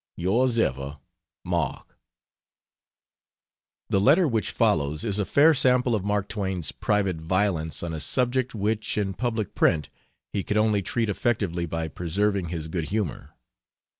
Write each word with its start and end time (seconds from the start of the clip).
Ys 0.19 0.57
Ever 0.57 0.97
MARK 1.45 1.95
The 3.89 4.01
letter 4.01 4.27
which 4.27 4.49
follows 4.49 5.03
is 5.03 5.19
a 5.19 5.25
fair 5.25 5.53
sample 5.53 5.93
of 5.93 6.03
Mark 6.03 6.27
Twain's 6.27 6.71
private 6.71 7.17
violence 7.17 7.83
on 7.83 7.93
a 7.93 7.99
subject 7.99 8.55
which, 8.55 8.97
in 8.97 9.13
public 9.13 9.53
print, 9.53 9.89
he 10.33 10.41
could 10.43 10.57
only 10.57 10.81
treat 10.81 11.07
effectively 11.07 11.67
by 11.67 11.87
preserving 11.87 12.47
his 12.49 12.67
good 12.67 12.85
humor. 12.85 13.35